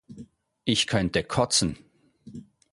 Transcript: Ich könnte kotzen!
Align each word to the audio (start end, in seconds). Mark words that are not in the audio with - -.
Ich 0.63 0.87
könnte 0.87 1.21
kotzen! 1.23 1.77